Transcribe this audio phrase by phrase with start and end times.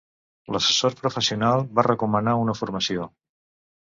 [0.53, 3.07] L'assessor professional va recomanar una formació.